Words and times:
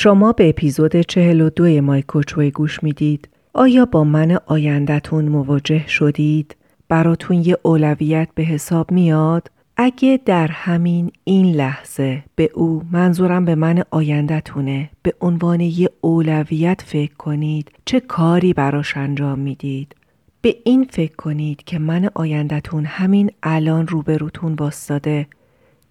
شما 0.00 0.32
به 0.32 0.48
اپیزود 0.48 0.96
42 0.96 1.82
مای 1.82 2.02
کوچوی 2.02 2.50
گوش 2.50 2.82
می‌دید. 2.82 3.28
آیا 3.54 3.84
با 3.84 4.04
من 4.04 4.38
آیندهتون 4.46 5.28
مواجه 5.28 5.88
شدید؟ 5.88 6.56
براتون 6.88 7.36
یه 7.36 7.58
اولویت 7.62 8.28
به 8.34 8.42
حساب 8.42 8.92
میاد؟ 8.92 9.50
اگه 9.76 10.20
در 10.24 10.46
همین 10.46 11.12
این 11.24 11.54
لحظه 11.54 12.24
به 12.36 12.50
او 12.54 12.82
منظورم 12.92 13.44
به 13.44 13.54
من 13.54 13.82
آیندهتونه 13.90 14.90
به 15.02 15.14
عنوان 15.20 15.60
یه 15.60 15.90
اولویت 16.00 16.82
فکر 16.82 17.14
کنید 17.14 17.70
چه 17.84 18.00
کاری 18.00 18.52
براش 18.52 18.96
انجام 18.96 19.38
می‌دید 19.38 19.96
به 20.40 20.56
این 20.64 20.86
فکر 20.90 21.16
کنید 21.16 21.62
که 21.62 21.78
من 21.78 22.10
آیندهتون 22.14 22.84
همین 22.84 23.30
الان 23.42 23.86
روبروتون 23.86 24.54
باستاده 24.54 25.26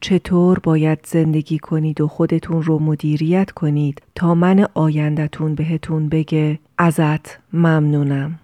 چطور 0.01 0.59
باید 0.59 0.99
زندگی 1.05 1.59
کنید 1.59 2.01
و 2.01 2.07
خودتون 2.07 2.63
رو 2.63 2.79
مدیریت 2.79 3.51
کنید 3.51 4.01
تا 4.15 4.35
من 4.35 4.67
آیندهتون 4.73 5.55
بهتون 5.55 6.09
بگه 6.09 6.59
ازت 6.77 7.39
ممنونم. 7.53 8.39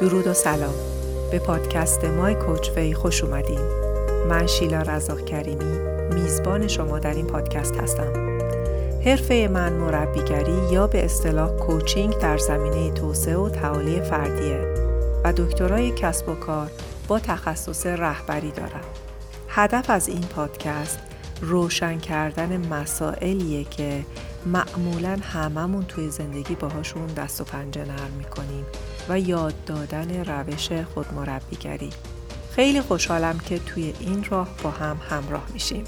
درود 0.00 0.26
و 0.26 0.32
سلام. 0.32 0.74
به 1.30 1.38
پادکست 1.38 2.04
مای 2.04 2.34
کوچ 2.34 2.70
وی 2.76 2.94
خوش 2.94 3.24
اومدین. 3.24 3.93
من 4.28 4.46
شیلا 4.46 4.82
رزاق 4.82 5.24
کریمی 5.24 5.78
میزبان 6.14 6.68
شما 6.68 6.98
در 6.98 7.14
این 7.14 7.26
پادکست 7.26 7.76
هستم. 7.76 8.40
حرفه 9.04 9.48
من 9.52 9.72
مربیگری 9.72 10.72
یا 10.72 10.86
به 10.86 11.04
اصطلاح 11.04 11.56
کوچینگ 11.56 12.18
در 12.18 12.38
زمینه 12.38 12.90
توسعه 12.90 13.36
و 13.36 13.48
تعالی 13.48 14.00
فردیه 14.00 14.74
و 15.24 15.32
دکترای 15.32 15.90
کسب 15.90 16.28
و 16.28 16.34
کار 16.34 16.70
با 17.08 17.18
تخصص 17.18 17.86
رهبری 17.86 18.50
دارم. 18.50 18.84
هدف 19.48 19.90
از 19.90 20.08
این 20.08 20.20
پادکست 20.20 20.98
روشن 21.40 21.98
کردن 21.98 22.66
مسائلیه 22.66 23.64
که 23.64 24.04
معمولا 24.46 25.18
هممون 25.22 25.84
توی 25.84 26.10
زندگی 26.10 26.54
باهاشون 26.54 27.06
دست 27.06 27.40
و 27.40 27.44
پنجه 27.44 27.84
نرم 27.84 28.10
می‌کنیم 28.18 28.64
و 29.08 29.20
یاد 29.20 29.54
دادن 29.66 30.24
روش 30.24 30.72
خودمربیگری 30.72 31.90
خیلی 32.54 32.80
خوشحالم 32.80 33.38
که 33.38 33.58
توی 33.58 33.92
این 34.00 34.24
راه 34.30 34.48
با 34.62 34.70
هم 34.70 34.96
همراه 35.08 35.44
میشیم. 35.52 35.84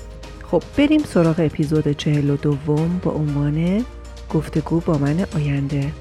خب 0.51 0.63
بریم 0.79 1.01
سراغ 1.03 1.41
اپیزود 1.41 1.93
چهل 1.93 2.31
و 2.31 2.37
دوم 2.37 3.01
با 3.03 3.11
عنوان 3.11 3.85
گفتگو 4.31 4.81
با 4.81 4.99
من 4.99 5.27
آینده. 5.35 5.93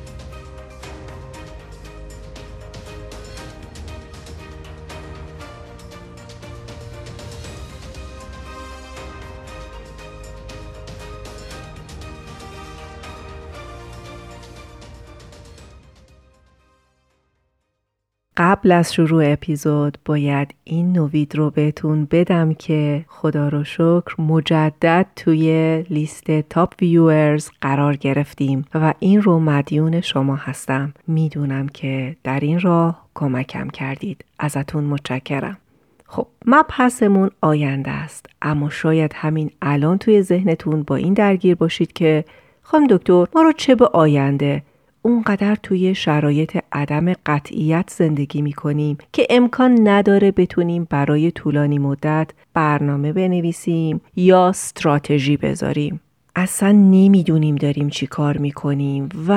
قبل 18.55 18.71
از 18.71 18.93
شروع 18.93 19.23
اپیزود 19.25 19.97
باید 20.05 20.55
این 20.63 20.93
نوید 20.93 21.35
رو 21.35 21.49
بهتون 21.49 22.07
بدم 22.11 22.53
که 22.53 23.05
خدا 23.07 23.47
رو 23.47 23.63
شکر 23.63 24.21
مجدد 24.21 25.05
توی 25.15 25.83
لیست 25.89 26.31
تاپ 26.41 26.73
ویورز 26.81 27.49
قرار 27.61 27.95
گرفتیم 27.95 28.65
و 28.75 28.93
این 28.99 29.21
رو 29.21 29.39
مدیون 29.39 30.01
شما 30.01 30.35
هستم. 30.35 30.93
می‌دونم 31.07 31.67
که 31.67 32.15
در 32.23 32.39
این 32.39 32.59
راه 32.59 33.05
کمکم 33.15 33.67
کردید. 33.67 34.25
ازتون 34.39 34.83
متشکرم. 34.83 35.57
خب 36.05 36.27
مبحثمون 36.45 37.29
آینده 37.41 37.91
است 37.91 38.25
اما 38.41 38.69
شاید 38.69 39.11
همین 39.15 39.51
الان 39.61 39.97
توی 39.97 40.21
ذهنتون 40.21 40.83
با 40.83 40.95
این 40.95 41.13
درگیر 41.13 41.55
باشید 41.55 41.93
که 41.93 42.25
خانم 42.61 42.87
دکتر 42.87 43.25
ما 43.35 43.41
رو 43.41 43.51
چه 43.51 43.75
به 43.75 43.85
آینده 43.85 44.63
اونقدر 45.05 45.55
توی 45.55 45.95
شرایط 45.95 46.57
عدم 46.71 47.13
قطعیت 47.25 47.89
زندگی 47.89 48.41
می 48.41 48.53
کنیم 48.53 48.97
که 49.13 49.27
امکان 49.29 49.87
نداره 49.87 50.31
بتونیم 50.31 50.87
برای 50.89 51.31
طولانی 51.31 51.79
مدت 51.79 52.31
برنامه 52.53 53.13
بنویسیم 53.13 54.01
یا 54.15 54.47
استراتژی 54.47 55.37
بذاریم. 55.37 55.99
اصلا 56.35 56.71
نمی‌دونیم 56.71 57.55
داریم 57.55 57.89
چی 57.89 58.07
کار 58.07 58.37
می 58.37 58.51
کنیم 58.51 59.09
و 59.27 59.31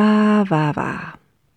و 0.51 0.73
و. 0.77 0.95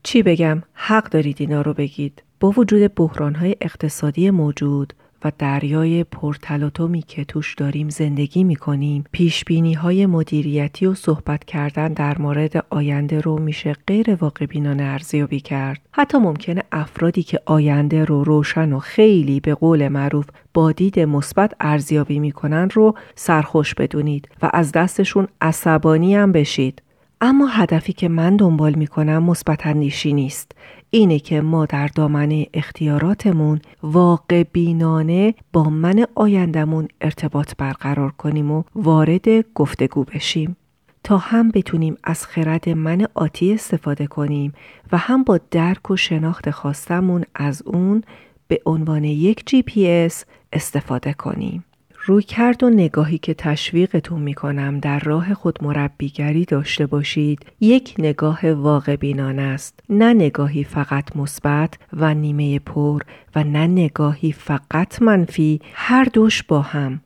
چی 0.04 0.24
بگم؟ 0.24 0.64
حق 0.74 1.10
دارید 1.10 1.38
اینا 1.40 1.62
رو 1.62 1.74
بگید. 1.74 2.24
با 2.40 2.54
وجود 2.58 2.96
بحرانهای 2.96 3.56
اقتصادی 3.62 4.30
موجود 4.30 4.94
و 5.24 5.32
دریای 5.38 6.04
پرتلاطمی 6.04 7.02
که 7.02 7.26
توش 7.26 7.56
داریم 7.56 7.90
زندگی 7.90 8.44
می 8.44 8.56
کنیم 8.56 9.04
پیش 9.12 9.44
های 9.78 10.06
مدیریتی 10.06 10.86
و 10.86 10.94
صحبت 10.94 11.44
کردن 11.44 11.94
در 11.94 12.18
مورد 12.18 12.66
آینده 12.70 13.22
رو 13.22 13.40
میشه 13.40 13.76
غیر 13.88 14.16
واقع 14.16 14.46
بینانه 14.46 14.84
ارزیابی 14.84 15.40
کرد. 15.40 15.82
حتی 15.92 16.18
ممکنه 16.18 16.64
افرادی 16.72 17.24
که 17.24 17.40
آینده 17.46 18.06
رو 18.06 18.24
روشن 18.24 18.74
و 18.74 18.80
خیلی 18.80 19.40
به 19.40 19.56
قول 19.56 19.88
معروف 19.88 20.26
با 20.54 20.72
دید 20.72 21.00
مثبت 21.00 21.54
ارزیابی 21.60 22.20
می‌کنن 22.20 22.70
رو 22.70 22.96
سرخوش 23.16 23.74
بدونید 23.74 24.30
و 24.42 24.50
از 24.54 24.72
دستشون 24.72 25.28
عصبانی 25.42 26.16
هم 26.16 26.32
بشید. 26.32 26.82
اما 27.22 27.48
هدفی 27.48 27.94
که 27.94 28.10
من 28.10 28.36
دنبال 28.36 28.74
می‌کنم 28.74 29.24
مثبت 29.24 29.68
اندیشی 29.68 30.14
نیست 30.14 30.52
اینه 30.94 31.20
که 31.20 31.42
ما 31.42 31.66
در 31.66 31.88
دامنه 31.88 32.48
اختیاراتمون 32.54 33.62
واقع 33.84 34.44
بینانه 34.44 35.34
با 35.54 35.64
من 35.64 36.06
آیندمون 36.16 36.88
ارتباط 37.02 37.54
برقرار 37.58 38.12
کنیم 38.12 38.52
و 38.52 38.64
وارد 38.76 39.54
گفتگو 39.54 40.04
بشیم 40.04 40.58
تا 41.04 41.18
هم 41.18 41.50
بتونیم 41.50 41.98
از 42.04 42.26
خرد 42.26 42.70
من 42.70 43.08
آتی 43.14 43.54
استفاده 43.54 44.08
کنیم 44.08 44.54
و 44.92 44.98
هم 44.98 45.24
با 45.24 45.40
درک 45.52 45.92
و 45.92 45.96
شناخت 45.96 46.52
خواستمون 46.52 47.24
از 47.36 47.62
اون 47.66 48.04
به 48.48 48.62
عنوان 48.66 49.04
یک 49.04 49.44
جی 49.46 49.62
پی 49.62 49.88
اس 49.88 50.26
استفاده 50.54 51.14
کنیم. 51.14 51.64
روی 52.04 52.24
کرد 52.24 52.64
و 52.64 52.70
نگاهی 52.70 53.18
که 53.18 53.34
تشویقتون 53.34 54.22
می‌کنم 54.22 54.80
در 54.80 55.00
راه 55.00 55.34
خود 55.34 55.64
مربیگری 55.64 56.46
داشته 56.46 56.86
باشید 56.86 57.46
یک 57.60 57.96
نگاه 58.00 58.52
واقع 58.52 58.96
بینان 58.96 59.40
است. 59.40 59.80
نه 59.90 60.14
نگاهی 60.14 60.64
فقط 60.64 61.16
مثبت 61.16 61.78
و 61.94 62.14
نیمه 62.14 62.60
پر 62.60 63.02
و 63.36 63.44
نه 63.44 63.68
نگاهی 63.68 64.32
فقط 64.32 65.02
منفی 65.02 65.62
هر 65.74 66.04
دوش 66.04 66.44
با 66.44 66.62
هم. 66.62 67.02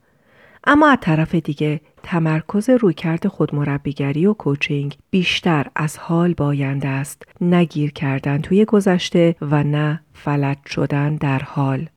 اما 0.68 0.90
از 0.90 0.98
طرف 1.02 1.36
دیگه 1.36 1.82
تمرکز 2.04 2.70
رویکرد 2.70 3.28
خود 3.28 3.56
مربیگری 3.56 4.26
و 4.26 4.34
کوچینگ 4.34 4.98
بیشتر 5.10 5.66
از 5.76 5.98
حال 5.98 6.34
باینده 6.34 6.88
است. 6.88 7.24
نگیر 7.42 7.92
کردن 7.92 8.42
توی 8.42 8.66
گذشته 8.66 9.36
و 9.42 9.64
نه 9.64 10.02
فلج 10.14 10.58
شدن 10.68 11.16
در 11.16 11.40
حال. 11.40 11.88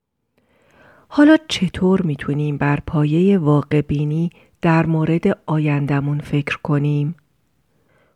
حالا 1.08 1.36
چطور 1.48 2.02
می‌تونیم 2.02 2.56
بر 2.56 2.78
پایه 2.86 3.38
واقع 3.38 3.80
بینی 3.80 4.30
در 4.62 4.86
مورد 4.86 5.38
آیندمون 5.46 6.20
فکر 6.20 6.56
کنیم؟ 6.56 7.14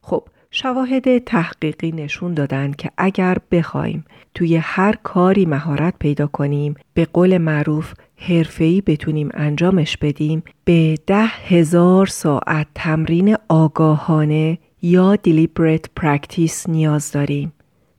خب 0.02 0.24
شواهد 0.50 1.18
تحقیقی 1.18 1.92
نشون 1.92 2.34
دادن 2.34 2.72
که 2.72 2.90
اگر 2.98 3.38
بخوایم 3.50 4.04
توی 4.34 4.56
هر 4.56 4.94
کاری 5.02 5.46
مهارت 5.46 5.94
پیدا 5.98 6.26
کنیم 6.26 6.74
به 6.94 7.04
قول 7.12 7.38
معروف 7.38 7.94
حرفه‌ای 8.16 8.80
بتونیم 8.80 9.28
انجامش 9.34 9.96
بدیم 9.96 10.42
به 10.64 10.98
ده 11.06 11.26
هزار 11.26 12.06
ساعت 12.06 12.66
تمرین 12.74 13.36
آگاهانه 13.48 14.58
یا 14.82 15.16
deliberate 15.26 16.02
practice 16.02 16.68
نیاز 16.68 17.12
داریم. 17.12 17.52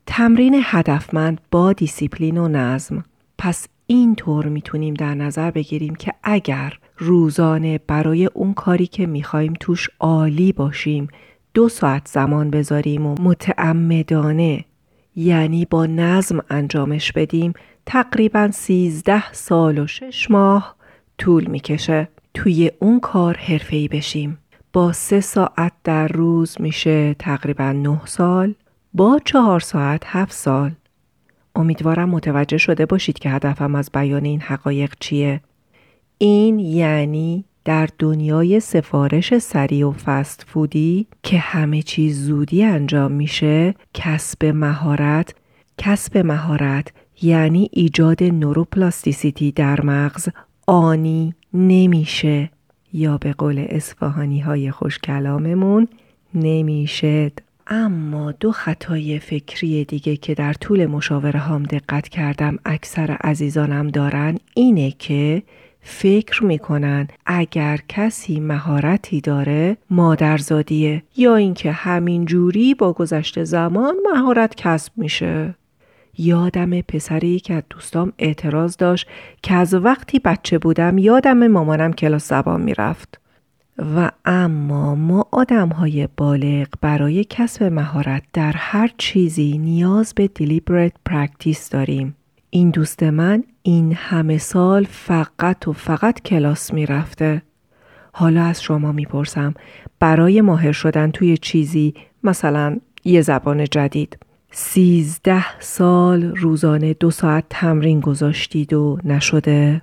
تمرین 0.06 0.62
هدفمند 0.64 1.42
با 1.52 1.74
دیسیپلین 1.74 2.38
و 2.38 2.48
نظم 2.48 3.04
پس 3.38 3.68
این 3.88 4.16
طور 4.16 4.46
می‌تونیم 4.46 4.94
در 4.94 5.16
نظر 5.16 5.52
بگیریم 5.52 5.96
که 5.96 6.14
اگر 6.24 6.74
روزانه 6.98 7.78
برای 7.88 8.26
اون 8.26 8.54
کاری 8.54 8.88
که 8.88 9.06
می‌خوایم 9.06 9.54
توش 9.60 9.90
عالی 10.00 10.52
باشیم 10.52 11.08
دو 11.54 11.70
ساعت 11.70 12.08
زمان 12.08 12.50
بذاریم 12.50 13.06
و 13.06 13.16
متعمدانه 13.22 14.66
یعنی 15.16 15.66
با 15.66 15.86
نظم 15.86 16.40
انجامش 16.50 17.12
بدیم 17.12 17.54
تقریبا 17.86 18.52
سیزده 18.52 19.34
سال 19.34 19.80
و 19.80 19.88
شش 19.88 20.32
ماه 20.32 20.76
طول 21.18 21.46
می‌کشه 21.46 22.08
توی 22.34 22.72
اون 22.80 23.00
کار 23.00 23.38
حرفه‌ای 23.38 23.88
بشیم. 23.88 24.38
با 24.74 24.92
سه 24.92 25.22
ساعت 25.22 25.74
در 25.84 26.08
روز 26.08 26.62
میشه 26.62 27.14
تقریبا 27.20 27.72
نه 27.72 28.02
سال 28.06 28.56
با 28.94 29.20
چهار 29.26 29.60
ساعت 29.60 30.04
هفت 30.06 30.32
سال. 30.34 30.72
امیدوارم 31.56 32.10
متوجه 32.10 32.58
شده 32.58 32.86
باشید 32.86 33.20
که 33.20 33.30
هدفم 33.30 33.76
از 33.76 33.90
بیان 33.94 34.26
این 34.26 34.42
حقایق 34.42 34.94
چیه. 35.00 35.42
این 36.18 36.60
یعنی 36.60 37.46
در 37.66 37.90
دنیای 38.00 38.60
سفارش 38.60 39.38
سریع 39.38 39.88
و 39.88 39.92
فست 39.92 40.46
فودی 40.48 41.08
که 41.24 41.38
همه 41.38 41.82
چیز 41.82 42.26
زودی 42.26 42.64
انجام 42.64 43.12
میشه 43.12 43.76
کسب 43.94 44.46
مهارت 44.46 45.36
کسب 45.78 46.18
مهارت 46.18 46.88
یعنی 47.22 47.70
ایجاد 47.72 48.24
نوروپلاستیسیتی 48.24 49.52
در 49.52 49.82
مغز 49.82 50.30
آنی 50.68 51.34
نمیشه. 51.54 52.50
یا 52.94 53.18
به 53.18 53.34
قول 53.34 53.66
اصفهانی 53.70 54.40
های 54.40 54.72
خوشکلاممون 54.72 55.88
نمی‌شد. 56.34 57.32
اما 57.68 58.32
دو 58.32 58.52
خطای 58.52 59.20
فکری 59.20 59.86
دیگه 59.86 60.18
که 60.18 60.34
در 60.34 60.54
طول 60.54 60.86
مشاوره 60.86 61.40
هم 61.40 61.64
دقت 61.64 62.10
کردم 62.10 62.58
اکثر 62.66 63.12
عزیزانم 63.12 63.88
دارن 63.88 64.38
اینه 64.54 64.92
که 64.92 65.44
فکر 65.82 66.44
می‌کنن 66.44 67.08
اگر 67.26 67.80
کسی 67.90 68.40
مهارتی 68.40 69.22
داره 69.22 69.78
مادرزادیه 69.90 71.04
یا 71.18 71.36
اینکه 71.36 71.72
همین 71.72 72.26
جوری 72.26 72.74
با 72.76 72.94
گذشت 72.94 73.44
زمان 73.44 73.96
مهارت 74.14 74.56
کسب 74.56 74.92
میشه. 74.96 75.56
یادم 76.18 76.82
پسری 76.82 77.40
که 77.40 77.54
از 77.54 77.64
دوستام 77.70 78.14
اعتراض 78.20 78.78
داشت 78.78 79.08
که 79.44 79.54
از 79.54 79.74
وقتی 79.74 80.20
بچه 80.20 80.58
بودم 80.58 80.98
یادم 80.98 81.48
مامانم 81.48 81.94
کلاس 81.94 82.30
زبان 82.30 82.62
می‌رفت. 82.62 83.23
و 83.78 84.12
اما 84.26 84.96
ما 84.96 85.26
آدم 85.32 85.70
های 85.70 86.08
بالغ 86.18 86.68
برای 86.82 87.24
کسب 87.24 87.64
مهارت 87.64 88.24
در 88.34 88.54
هر 88.56 88.90
چیزی 88.98 89.58
نیاز 89.58 90.14
به 90.16 90.30
deliberate 90.40 90.96
practice 91.06 91.70
داریم. 91.70 92.16
این 92.50 92.70
دوست 92.70 93.04
من 93.04 93.44
این 93.62 93.94
همه 93.94 94.38
سال 94.38 94.84
فقط 94.84 95.68
و 95.68 95.74
فقط 95.74 96.22
کلاس 96.22 96.74
می‌رفته. 96.74 97.42
حالا 98.14 98.44
از 98.44 98.64
شما 98.64 98.92
می‌پرسم 98.92 99.54
برای 100.00 100.42
ماهر 100.42 100.72
شدن 100.72 101.12
توی 101.12 101.38
چیزی 101.38 101.94
مثلا 102.24 102.78
یه 103.04 103.22
زبان 103.22 103.64
جدید 103.64 104.18
سیزده 104.52 105.60
سال 105.60 106.24
روزانه 106.24 106.94
دو 106.94 107.12
ساعت 107.12 107.46
تمرین 107.50 108.00
گذاشتید 108.00 108.74
و 108.74 108.98
نشده؟ 109.04 109.82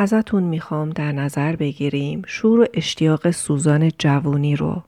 ازتون 0.00 0.42
می‌خوام 0.42 0.90
در 0.90 1.12
نظر 1.12 1.56
بگیریم 1.56 2.22
شور 2.26 2.60
و 2.60 2.66
اشتیاق 2.74 3.30
سوزان 3.30 3.90
جوونی 3.98 4.56
رو 4.56 4.82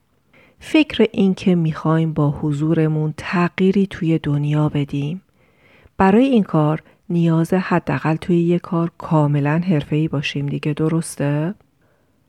فکر 0.59 1.07
این 1.11 1.33
که 1.33 1.55
می‌خوایم 1.55 2.13
با 2.13 2.29
حضورمون 2.29 3.13
تغییری 3.17 3.87
توی 3.87 4.19
دنیا 4.19 4.69
بدیم 4.69 5.21
برای 5.97 6.25
این 6.25 6.43
کار 6.43 6.83
نیاز 7.09 7.53
حداقل 7.53 8.15
توی 8.15 8.41
یه 8.41 8.59
کار 8.59 8.91
کاملا 8.97 9.61
حرفه‌ای 9.67 10.07
باشیم 10.07 10.45
دیگه 10.45 10.73
درسته؟ 10.73 11.53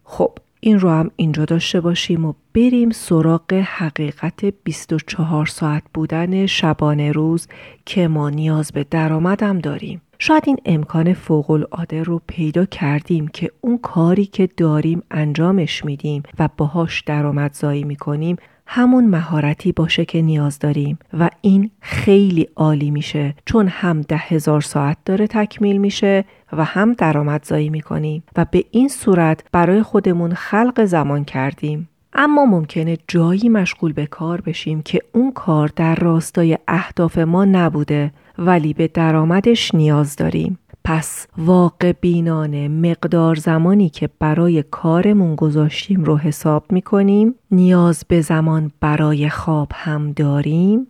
خب 0.05 0.39
این 0.61 0.81
رو 0.81 0.91
هم 0.91 1.11
اینجا 1.17 1.45
داشته 1.45 1.81
باشیم 1.81 2.25
و 2.25 2.33
بریم 2.55 2.91
سراغ 2.91 3.53
حقیقت 3.53 4.45
24 4.45 5.47
ساعت 5.47 5.83
بودن 5.95 6.47
شبانه 6.47 7.13
روز 7.13 7.49
که 7.87 8.09
ما 8.09 8.31
نیاز 8.31 8.73
به 8.73 8.85
درآمدم 8.91 9.59
داریم. 9.59 10.01
شاید 10.27 10.43
این 10.47 10.57
امکان 10.65 11.15
فوق 11.15 11.51
العاده 11.51 12.03
رو 12.03 12.21
پیدا 12.27 12.65
کردیم 12.65 13.29
که 13.29 13.51
اون 13.61 13.79
کاری 13.79 14.27
که 14.27 14.49
داریم 14.57 15.03
انجامش 15.11 15.85
میدیم 15.85 16.23
و 16.39 16.49
باهاش 16.57 17.01
درآمدزایی 17.01 17.85
می‌کنیم 17.85 18.37
همون 18.67 19.07
مهارتی 19.07 19.73
باشه 19.73 20.05
که 20.05 20.23
نیاز 20.23 20.59
داریم 20.59 20.99
و 21.19 21.31
این 21.41 21.71
خیلی 21.81 22.49
عالی 22.57 22.91
میشه 22.91 23.35
چون 23.45 23.69
هم 23.69 24.01
ده 24.01 24.17
هزار 24.17 24.61
ساعت 24.61 24.97
داره 25.05 25.27
تکمیل 25.27 25.77
میشه 25.77 26.25
و 26.53 26.65
هم 26.65 26.93
درآمدزایی 26.93 27.71
می‌کنیم 27.71 28.23
و 28.37 28.47
به 28.51 28.65
این 28.71 28.89
صورت 28.89 29.45
برای 29.53 29.83
خودمون 29.83 30.35
خلق 30.35 30.85
زمان 30.85 31.25
کردیم. 31.25 31.89
اما 32.13 32.45
ممکنه 32.45 32.99
جایی 33.09 33.49
مشغول 33.49 33.93
به 33.93 34.07
کار 34.07 34.41
بشیم 34.41 34.83
که 34.83 35.01
اون 35.13 35.33
کار 35.33 35.71
در 35.77 35.95
راستای 35.95 36.59
اهداف 36.69 37.19
ما 37.19 37.45
نبوده 37.45 38.13
ولی 38.39 38.75
به 38.75 38.89
درآمدش 38.89 39.75
نیاز 39.75 40.17
داریم. 40.17 40.59
پس 40.85 41.27
واقع 41.39 41.93
بینانه 41.93 42.69
مقدار 42.69 43.35
زمانی 43.35 43.89
که 43.89 44.09
برای 44.19 44.63
کارمون 44.63 45.35
گذاشتیم 45.35 46.05
رو 46.05 46.17
حساب 46.17 46.73
می 46.73 46.83
کنیم 46.83 47.35
نیاز 47.51 48.05
به 48.09 48.21
زمان 48.21 48.73
برای 48.81 49.29
خواب 49.29 49.69
هم 49.75 50.13
داریم. 50.13 50.87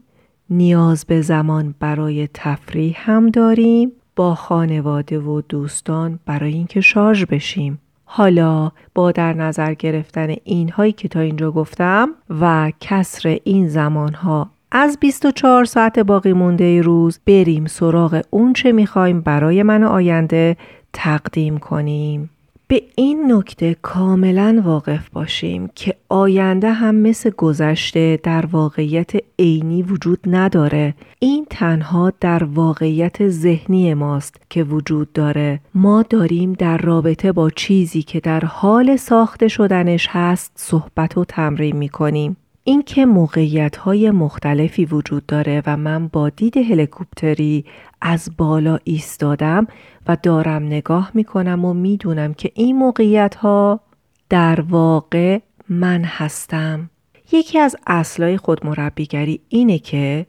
نیاز 0.50 1.05
به 1.05 1.20
زمان 1.20 1.75
برای 1.81 2.29
تفریح 2.35 2.96
هم 2.99 3.29
داریم. 3.29 3.93
با 4.17 4.35
خانواده 4.35 5.19
و 5.19 5.41
دوستان 5.49 6.19
برای 6.26 6.52
اینکه 6.52 6.81
شارژ 6.81 7.25
بشیم. 7.25 7.79
حالا 8.05 8.73
با 8.94 9.12
در 9.12 9.32
نظر 9.32 9.75
گرفتن 9.75 10.35
اینهایی 10.44 10.93
که 10.93 11.08
تا 11.08 11.20
اینجا 11.20 11.50
گفتم 11.50 12.08
و 12.41 12.73
کسر 12.81 13.38
این 13.44 13.69
زمانها 13.69 14.50
از 14.76 14.99
24 15.00 15.65
ساعت 15.65 15.99
باقی 15.99 16.32
مونده 16.32 16.82
روز 16.82 17.21
بریم 17.26 17.67
سراغ 17.67 18.23
اون 18.31 18.53
چه 18.53 18.73
می‌خوایم 18.73 19.21
برای 19.21 19.62
من 19.62 19.82
آینده 19.82 20.56
تقدیم 20.93 21.59
کنیم. 21.59 22.31
به 22.69 22.82
این 22.97 23.32
نکته 23.32 23.76
کاملا 23.82 24.62
واقف 24.65 25.09
باشیم 25.09 25.71
که 25.75 25.94
آینده 26.09 26.73
هم 26.73 26.94
مثل 26.94 27.31
گذشته 27.31 28.21
در 28.23 28.47
واقعیت 28.47 29.12
عینی 29.38 29.82
وجود 29.82 30.19
نداره. 30.26 30.94
این 31.19 31.47
تنها 31.50 32.12
در 32.20 32.44
واقعیت 32.44 33.29
ذهنی 33.29 33.94
ماست 33.94 34.37
که 34.50 34.65
وجود 34.65 35.12
داره. 35.12 35.61
ما 35.75 36.03
داریم 36.03 36.53
در 36.53 36.79
رابطه 36.79 37.32
با 37.32 37.50
چیزی 37.50 38.03
که 38.03 38.20
در 38.20 38.41
حال 38.41 38.97
ساخته 38.97 39.49
شدنش 39.49 40.09
هست 40.11 40.53
صحبت 40.55 41.19
و 41.19 41.25
تمرین 41.25 41.77
می‌کنیم. 41.77 42.37
اینکه 42.67 43.07
موقعیت 43.07 43.77
های 43.77 44.11
مختلفی 44.11 44.85
وجود 44.85 45.27
داره 45.27 45.63
و 45.67 45.77
من 45.77 46.09
با 46.09 46.29
دید 46.29 46.57
هلیکوپتری 46.57 47.65
از 48.01 48.31
بالا 48.37 48.79
ایستادم 48.85 49.67
و 50.07 50.17
دارم 50.23 50.67
نگاه 50.67 51.11
می‌کنم 51.15 51.65
و 51.65 51.75
می‌دونم 51.75 52.35
که 52.35 52.51
این 52.55 52.77
موقعیت 52.77 53.35
ها 53.35 53.81
در 54.29 54.61
واقع 54.61 55.39
من 55.69 56.05
هستم. 56.05 56.91
یکی 57.33 57.59
از 57.59 57.77
اصلای 57.87 58.37
خود 58.37 58.67
مربیگری 58.67 59.41
اینه 59.49 59.79
که 59.79 60.27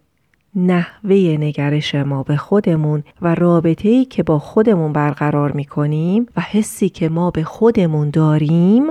نحوه 0.56 1.16
نگرش 1.40 1.96
ما 1.96 2.24
به 2.24 2.38
خودمون 2.38 3.04
و 3.22 3.36
رابطه 3.36 3.90
ای 3.90 4.06
که 4.06 4.24
با 4.24 4.40
خودمون 4.40 4.94
برقرار 4.94 5.52
می‌کنیم 5.52 6.26
و 6.38 6.42
حسی 6.42 6.90
که 6.90 7.10
ما 7.10 7.32
به 7.32 7.44
خودمون 7.44 8.10
داریم 8.10 8.84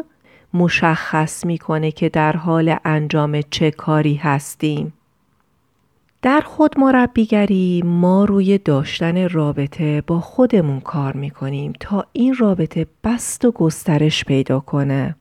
مشخص 0.55 1.47
می‌کنه 1.47 1.91
که 1.91 2.09
در 2.09 2.37
حال 2.37 2.77
انجام 2.85 3.41
چه 3.51 3.71
کاری 3.71 4.15
هستیم. 4.15 4.93
در 6.23 6.41
خود 6.41 6.79
مربیگری 6.79 7.83
ما 7.85 8.25
روی 8.25 8.59
داشتن 8.59 9.29
رابطه 9.29 10.01
با 10.01 10.21
خودمون 10.21 10.81
کار 10.81 11.13
می‌کنیم 11.13 11.73
تا 11.81 12.07
این 12.13 12.35
رابطه 12.35 12.87
بست 13.05 13.45
و 13.45 13.51
گسترش 13.53 14.25
پیدا 14.25 14.61
کنه. 14.61 15.17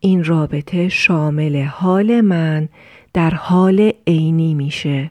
این 0.00 0.24
رابطه 0.24 0.88
شامل 0.88 1.62
حال 1.62 2.20
من 2.20 2.68
در 3.12 3.30
حال 3.30 3.92
عینی 4.06 4.54
میشه. 4.54 5.10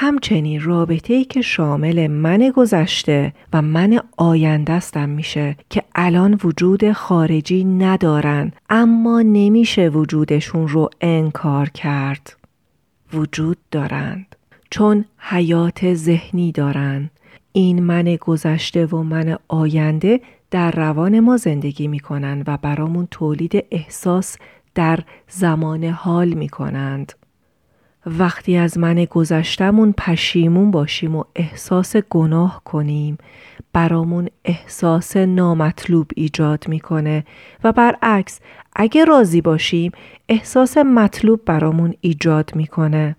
همچنین 0.00 0.60
رابطه 0.60 1.14
ای 1.14 1.24
که 1.24 1.42
شامل 1.42 2.06
من 2.06 2.52
گذشته 2.56 3.32
و 3.52 3.62
من 3.62 4.00
آینده 4.16 4.72
استم 4.72 5.08
میشه 5.08 5.56
که 5.70 5.82
الان 5.94 6.38
وجود 6.44 6.92
خارجی 6.92 7.64
ندارن 7.64 8.52
اما 8.70 9.22
نمیشه 9.22 9.88
وجودشون 9.88 10.68
رو 10.68 10.90
انکار 11.00 11.68
کرد. 11.68 12.36
وجود 13.12 13.56
دارند 13.70 14.36
چون 14.70 15.04
حیات 15.18 15.94
ذهنی 15.94 16.52
دارند 16.52 17.10
این 17.52 17.82
من 17.82 18.16
گذشته 18.16 18.86
و 18.86 19.02
من 19.02 19.38
آینده 19.48 20.20
در 20.50 20.70
روان 20.70 21.20
ما 21.20 21.36
زندگی 21.36 21.88
می‌کنند 21.88 22.44
و 22.46 22.56
برامون 22.56 23.08
تولید 23.10 23.64
احساس 23.70 24.36
در 24.74 25.00
زمان 25.28 25.84
حال 25.84 26.28
می‌کنند. 26.28 27.12
وقتی 28.18 28.56
از 28.56 28.78
من 28.78 29.04
گذشتمون 29.04 29.94
پشیمون 29.98 30.70
باشیم 30.70 31.16
و 31.16 31.24
احساس 31.36 31.96
گناه 31.96 32.62
کنیم 32.64 33.18
برامون 33.72 34.28
احساس 34.44 35.16
نامطلوب 35.16 36.10
ایجاد 36.16 36.68
می‌کنه 36.68 37.24
و 37.64 37.72
برعکس 37.72 38.40
اگه 38.76 39.04
راضی 39.04 39.40
باشیم 39.40 39.92
احساس 40.28 40.78
مطلوب 40.78 41.44
برامون 41.44 41.94
ایجاد 42.00 42.50
می‌کنه. 42.54 43.16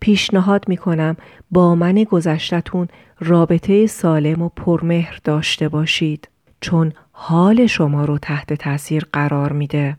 پیشنهاد 0.00 0.68
می‌کنم 0.68 1.16
با 1.50 1.74
من 1.74 2.04
گذشتتون 2.04 2.88
رابطه 3.20 3.86
سالم 3.86 4.42
و 4.42 4.48
پرمهر 4.48 5.18
داشته 5.24 5.68
باشید 5.68 6.28
چون 6.60 6.92
حال 7.12 7.66
شما 7.66 8.04
رو 8.04 8.18
تحت 8.18 8.52
تاثیر 8.52 9.06
قرار 9.12 9.52
میده. 9.52 9.96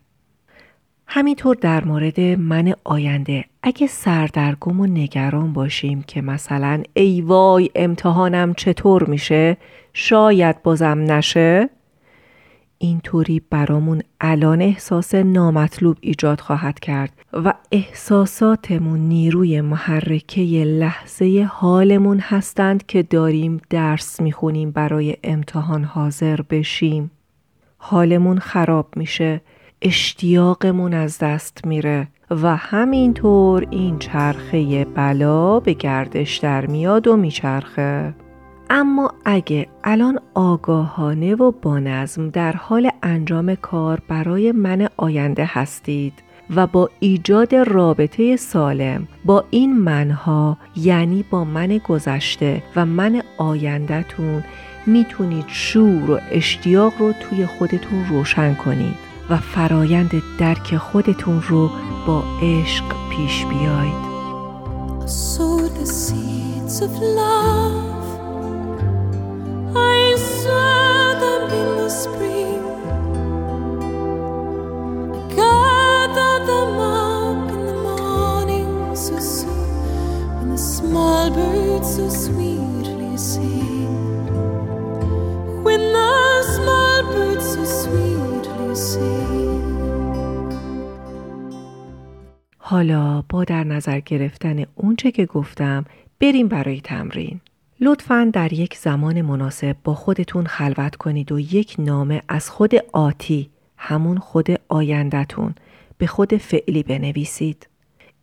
همینطور 1.07 1.55
در 1.55 1.85
مورد 1.85 2.19
من 2.19 2.73
آینده 2.83 3.45
اگه 3.63 3.87
سردرگم 3.87 4.79
و 4.79 4.85
نگران 4.85 5.53
باشیم 5.53 6.03
که 6.07 6.21
مثلا 6.21 6.83
ای 6.93 7.21
وای 7.21 7.69
امتحانم 7.75 8.53
چطور 8.53 9.03
میشه؟ 9.03 9.57
شاید 9.93 10.63
بازم 10.63 10.99
نشه؟ 10.99 11.69
اینطوری 12.77 13.41
برامون 13.49 14.01
الان 14.21 14.61
احساس 14.61 15.15
نامطلوب 15.15 15.97
ایجاد 16.01 16.39
خواهد 16.41 16.79
کرد 16.79 17.13
و 17.33 17.53
احساساتمون 17.71 18.99
نیروی 18.99 19.61
محرکه 19.61 20.41
لحظه 20.63 21.49
حالمون 21.51 22.19
هستند 22.19 22.85
که 22.85 23.03
داریم 23.03 23.61
درس 23.69 24.21
می‌خونیم 24.21 24.71
برای 24.71 25.17
امتحان 25.23 25.83
حاضر 25.83 26.41
بشیم. 26.49 27.11
حالمون 27.77 28.39
خراب 28.39 28.87
میشه. 28.95 29.41
اشتیاقمون 29.83 30.93
از 30.93 31.17
دست 31.17 31.67
میره 31.67 32.07
و 32.31 32.55
همینطور 32.55 33.67
این 33.69 33.99
چرخه 33.99 34.85
بلا 34.85 35.59
به 35.59 35.73
گردش 35.73 36.37
در 36.37 36.65
میاد 36.65 37.07
و 37.07 37.17
میچرخه. 37.17 38.13
اما 38.69 39.11
اگه 39.25 39.67
الان 39.83 40.19
آگاهانه 40.33 41.35
و 41.35 41.51
با 41.51 41.79
نظم 41.79 42.29
در 42.29 42.51
حال 42.51 42.89
انجام 43.03 43.55
کار 43.55 44.01
برای 44.07 44.51
من 44.51 44.89
آینده 44.97 45.49
هستید 45.49 46.13
و 46.55 46.67
با 46.67 46.89
ایجاد 46.99 47.55
رابطه 47.55 48.35
سالم 48.35 49.07
با 49.25 49.45
این 49.49 49.77
منها 49.77 50.57
یعنی 50.75 51.25
با 51.31 51.43
من 51.43 51.77
گذشته 51.77 52.63
و 52.75 52.85
من 52.85 53.21
آیندهتون 53.37 54.43
می‌تونید 54.85 55.45
شور 55.47 56.11
و 56.11 56.19
اشتیاق 56.31 56.93
رو 56.99 57.13
توی 57.13 57.45
خودتون 57.45 58.05
روشن 58.09 58.53
کنید. 58.53 59.02
و 59.29 59.37
فرایند 59.37 60.11
درک 60.39 60.77
خودتون 60.77 61.41
رو 61.41 61.69
با 62.07 62.23
عشق 62.41 62.83
پیش 63.09 63.45
بیاید. 63.45 64.13
حالا 92.73 93.23
با 93.29 93.43
در 93.43 93.63
نظر 93.63 93.99
گرفتن 93.99 94.65
اونچه 94.75 95.11
که 95.11 95.25
گفتم 95.25 95.85
بریم 96.19 96.47
برای 96.47 96.81
تمرین. 96.81 97.39
لطفا 97.79 98.29
در 98.33 98.53
یک 98.53 98.77
زمان 98.77 99.21
مناسب 99.21 99.75
با 99.83 99.95
خودتون 99.95 100.45
خلوت 100.45 100.95
کنید 100.95 101.31
و 101.31 101.39
یک 101.39 101.75
نامه 101.79 102.21
از 102.27 102.49
خود 102.49 102.71
آتی 102.93 103.49
همون 103.77 104.17
خود 104.17 104.47
آیندهتون 104.69 105.55
به 105.97 106.07
خود 106.07 106.37
فعلی 106.37 106.83
بنویسید. 106.83 107.67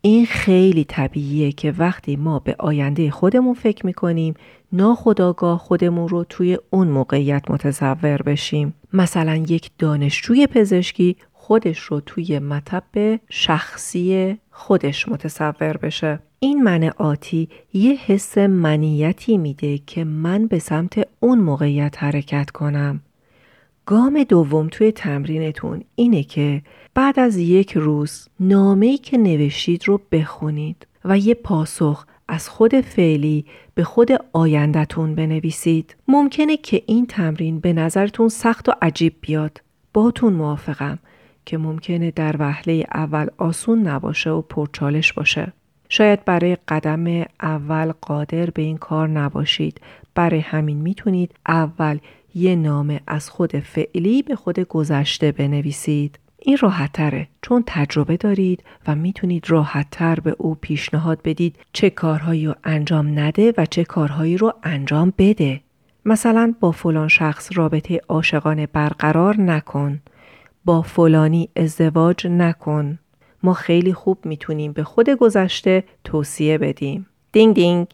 این 0.00 0.26
خیلی 0.26 0.85
طبیعیه 0.85 1.52
که 1.52 1.73
وقتی 1.78 2.16
ما 2.16 2.38
به 2.38 2.57
آینده 2.59 3.11
خودمون 3.11 3.54
فکر 3.54 3.87
می‌کنیم 3.87 4.35
ناخداگاه 4.73 5.59
خودمون 5.59 6.09
رو 6.09 6.25
توی 6.25 6.59
اون 6.71 6.88
موقعیت 6.88 7.50
متصور 7.50 8.23
بشیم. 8.23 8.75
مثلا 8.92 9.37
یک 9.37 9.71
دانشجوی 9.78 10.47
پزشکی 10.47 11.16
خودش 11.50 11.78
رو 11.78 12.00
توی 12.00 12.38
مطب 12.38 13.21
شخصی 13.28 14.38
خودش 14.50 15.09
متصور 15.09 15.76
بشه 15.76 16.19
این 16.40 16.62
من 16.62 16.90
آتی 16.97 17.49
یه 17.73 17.92
حس 17.92 18.38
منیتی 18.38 19.38
میده 19.38 19.78
که 19.78 20.04
من 20.04 20.47
به 20.47 20.59
سمت 20.59 21.09
اون 21.21 21.38
موقعیت 21.38 22.02
حرکت 22.02 22.50
کنم 22.50 23.00
گام 23.87 24.23
دوم 24.23 24.69
توی 24.69 24.92
تمرینتون 24.92 25.85
اینه 25.95 26.23
که 26.23 26.62
بعد 26.95 27.19
از 27.19 27.37
یک 27.37 27.73
روز 27.76 28.28
نامه‌ای 28.40 28.99
که 28.99 29.19
نوشتید 29.19 29.88
رو 29.88 30.00
بخونید 30.12 30.87
و 31.04 31.19
یه 31.19 31.35
پاسخ 31.35 32.07
از 32.28 32.49
خود 32.49 32.80
فعلی 32.80 33.45
به 33.75 33.85
خود 33.85 34.11
آیندهتون 34.33 35.14
بنویسید. 35.14 35.97
ممکنه 36.09 36.57
که 36.57 36.83
این 36.87 37.07
تمرین 37.07 37.61
به 37.61 37.73
نظرتون 37.73 38.28
سخت 38.28 38.69
و 38.69 38.73
عجیب 38.83 39.14
بیاد. 39.21 39.61
باتون 39.92 40.33
موافقم 40.33 40.99
که 41.47 41.59
ممکنه 41.59 42.11
در 42.11 42.37
وهله 42.39 42.87
اول 42.95 43.27
آسون 43.39 43.89
نباشه 43.89 44.31
و 44.31 44.43
پرچالش 44.43 45.13
باشه. 45.13 45.53
شاید 45.89 46.25
برای 46.25 46.57
قدم 46.69 47.25
اول 47.43 47.93
قادر 48.01 48.51
به 48.51 48.63
این 48.63 48.79
کار 48.79 49.09
نباشید. 49.09 49.81
برای 50.15 50.41
همین 50.41 50.77
می‌تونید 50.77 51.35
اول 51.47 51.99
یه 52.35 52.57
نامه 52.57 53.01
از 53.07 53.31
خود 53.31 53.59
فعلی 53.59 54.23
به 54.23 54.37
خود 54.37 54.61
گذشته 54.61 55.33
بنویسید. 55.33 56.19
این 56.39 56.57
راحتتره 56.61 57.29
چون 57.43 57.65
تجربه 57.67 58.17
دارید 58.17 58.63
و 58.87 58.95
می‌تونید 58.95 59.51
راحتتر 59.51 60.21
به 60.21 60.37
او 60.39 60.55
پیشنهاد 60.55 61.21
بدید 61.25 61.57
چه 61.73 61.91
کارهایی 61.91 62.47
رو 62.47 62.55
انجام 62.65 63.19
نده 63.19 63.55
و 63.57 63.67
چه 63.67 63.85
کارهایی 63.85 64.37
رو 64.37 64.53
انجام 64.63 65.13
بده. 65.19 65.61
مثلا 66.05 66.55
با 66.61 66.71
فلان 66.71 67.09
شخص 67.09 67.51
رابطه 67.55 68.01
عاشقانه 68.09 68.67
برقرار 68.67 69.41
نکن. 69.41 70.01
با 70.64 70.83
فلانی 70.83 71.49
ازدواج 71.57 72.26
نکن. 72.26 72.99
ما 73.43 73.55
خیلی 73.55 73.93
خوب 73.93 74.19
می‌تونیم 74.25 74.73
به 74.73 74.85
خود 74.85 75.11
گذشته 75.11 75.85
توصیه 76.05 76.59
بدیم. 76.59 77.07
دینگ 77.33 77.55
دینگ 77.55 77.87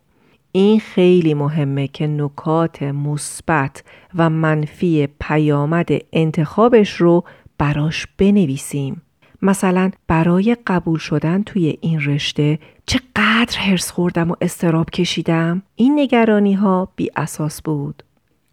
این 0.53 0.81
خیلی 0.81 1.35
مهمه 1.35 1.89
که 1.89 2.07
نکات 2.07 2.83
مثبت 2.83 3.85
و 4.15 4.31
منفی 4.31 5.09
پیامد 5.21 5.89
انتخابش 6.13 6.97
رو 6.97 7.25
براش 7.59 8.07
بنویسیم. 8.19 9.03
مثلا 9.43 9.91
برای 10.09 10.57
قبول 10.67 10.99
شدن 10.99 11.43
توی 11.43 11.79
این 11.81 12.01
رشته 12.01 12.59
چقدر 12.87 13.59
هرس 13.59 13.91
خوردم 13.91 14.31
و 14.31 14.35
استراب 14.41 14.91
کشیدم 14.91 15.63
این 15.77 15.99
نگرانی 15.99 16.55
ها 16.55 16.89
بی 16.97 17.11
اساس 17.17 17.63
بود 17.63 18.03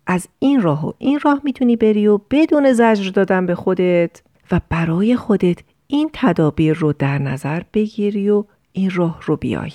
از 0.07 0.27
این 0.39 0.61
راه 0.61 0.87
و 0.87 0.93
این 0.97 1.19
راه 1.19 1.41
می‌تونی 1.43 1.75
بری 1.75 2.07
و 2.07 2.19
بدون 2.31 2.73
زجر 2.73 3.11
دادن 3.11 3.45
به 3.45 3.55
خودت 3.55 4.21
و 4.51 4.61
برای 4.69 5.15
خودت 5.15 5.59
این 5.87 6.09
تدابیر 6.13 6.73
رو 6.73 6.93
در 6.93 7.17
نظر 7.17 7.61
بگیری 7.73 8.29
و 8.29 8.43
این 8.71 8.89
راه 8.89 9.19
رو 9.25 9.37
بیای. 9.37 9.71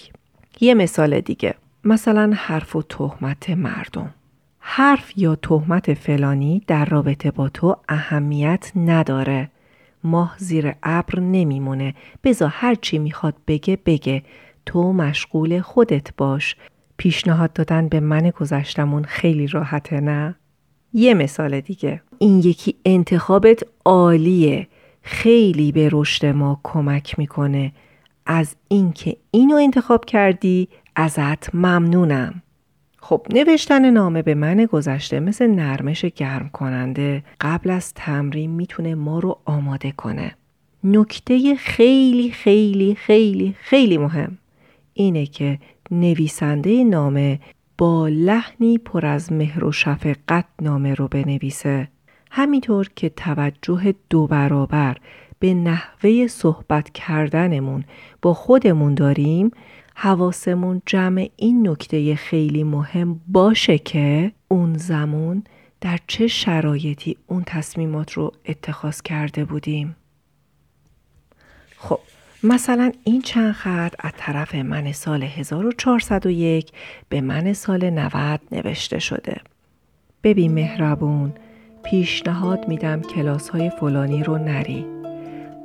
یه 0.61 0.75
مثال 0.75 1.20
دیگه. 1.20 1.54
مثلا 1.85 2.32
حرف 2.37 2.76
و 2.76 2.82
تهمت 2.82 3.50
مردم. 3.50 4.14
حرف 4.58 5.12
یا 5.18 5.37
تهمت 5.37 5.94
فلانی 5.94 6.62
در 6.66 6.85
رابطه 6.85 7.30
با 7.30 7.49
تو 7.49 7.76
اهمیت 7.88 8.73
نداره. 8.76 9.50
ماه 10.04 10.35
زیر 10.38 10.75
ابر 10.82 11.20
نمیمونه. 11.20 11.94
بزا 12.25 12.49
هر 12.49 12.75
چی 12.75 12.99
می‌خواد 12.99 13.35
بگه 13.47 13.78
بگه. 13.87 14.23
تو 14.66 14.92
مشغول 14.92 15.61
خودت 15.61 16.16
باش. 16.16 16.56
پیشنهاد 16.99 17.52
دادن 17.52 17.88
به 17.88 18.00
من 18.00 18.31
گذشتمون 18.31 19.05
خیلی 19.05 19.47
راحته 19.47 20.00
نه؟ 20.00 20.35
یه 20.93 21.14
مثال 21.14 21.61
دیگه. 21.61 22.02
این 22.19 22.38
یکی 22.38 22.75
انتخابت 22.85 23.62
عالیه. 23.85 24.69
خیلی 25.02 25.73
به 25.73 25.88
رشد 25.93 26.26
ما 26.26 26.61
کمک 26.64 27.19
می‌کنه. 27.19 27.73
از 28.26 28.57
اینکه 28.69 29.17
اینو 29.31 29.55
انتخاب 29.57 30.05
کردی 30.05 30.69
ازت 30.97 31.55
ممنونم. 31.55 32.43
خب 32.99 33.26
نوشتن 33.35 33.90
نامه 33.90 34.23
به 34.23 34.35
من 34.35 34.64
گذشته 34.64 35.21
مثل 35.21 35.47
نرمش 35.47 36.05
گرم 36.05 36.49
کننده 36.49 37.23
قبل 37.40 37.71
از 37.71 37.95
تمرین 37.95 38.50
می‌تونه 38.50 38.95
ما 38.95 39.19
رو 39.19 39.38
آماده 39.45 39.93
کنه. 39.93 40.35
نکته 40.85 41.55
خیلی 41.55 42.31
خیلی 42.31 42.95
خیلی 42.95 43.55
خیلی 43.61 43.99
مهم 43.99 44.38
اینه 44.95 45.26
که 45.26 45.59
نویسنده 45.90 46.85
نامه 46.85 47.40
با 47.78 48.09
لحنی 48.09 48.78
پر 48.78 49.07
از 49.07 49.33
مهر 49.33 49.64
و 49.64 49.73
شفقت 49.73 50.45
نامه 50.62 50.95
رو 50.95 51.09
بنویسه. 51.09 51.88
همینطور 52.30 52.88
که 52.97 53.09
توجه 53.09 53.95
دو 54.11 54.26
برابر 54.26 54.97
به 55.38 55.54
نحوه 55.54 56.26
صحبت 56.26 56.90
کردنمون 56.90 57.85
با 58.23 58.35
خودمون 58.35 58.95
داریم 58.95 59.50
حواسمون 59.95 60.83
جمع 60.87 61.30
این 61.37 61.68
نکته 61.68 62.14
خیلی 62.14 62.64
مهم 62.64 63.21
باشه 63.28 63.78
که 63.78 64.33
اون 64.49 64.78
زمان 64.78 65.45
در 65.80 65.99
چه 66.07 66.26
شرایطی 66.26 67.16
اون 67.26 67.42
تصمیمات 67.47 68.12
رو 68.12 68.33
اتخاذ 68.47 69.02
کرده 69.02 69.45
بودیم. 69.45 69.97
خب 71.76 72.00
مثلا 72.42 72.92
این 73.04 73.23
چند 73.23 73.52
خط 73.52 73.95
از 73.99 74.12
طرف 74.16 74.54
من 74.54 74.92
سال 74.92 75.23
1401 75.23 76.71
به 77.09 77.21
من 77.21 77.52
سال 77.52 77.90
90 77.90 78.40
نوشته 78.52 78.99
شده. 78.99 79.37
ببین 80.23 80.52
مهربون 80.52 81.33
پیشنهاد 81.85 82.68
میدم 82.68 83.00
کلاس 83.00 83.49
های 83.49 83.71
فلانی 83.71 84.23
رو 84.23 84.38
نری. 84.38 84.87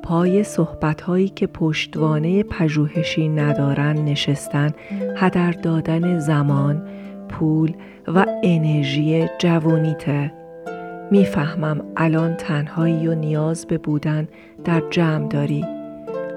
پای 0.02 0.44
صحبت 0.44 1.00
هایی 1.00 1.28
که 1.28 1.46
پشتوانه 1.46 2.42
پژوهشی 2.42 3.28
ندارن 3.28 4.04
نشستن 4.04 4.70
هدر 5.16 5.50
دادن 5.50 6.18
زمان، 6.18 6.88
پول 7.28 7.72
و 8.08 8.26
انرژی 8.42 9.28
جوانیته 9.38 10.32
می‌فهمم 11.10 11.80
الان 11.96 12.34
تنهایی 12.34 13.08
و 13.08 13.14
نیاز 13.14 13.66
به 13.66 13.78
بودن 13.78 14.28
در 14.64 14.82
جمع 14.90 15.28
داری 15.28 15.73